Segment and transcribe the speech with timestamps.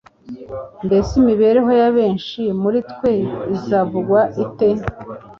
[0.85, 3.11] mbese imibereho ya benshi muri twe
[3.55, 4.69] izavugwa ite?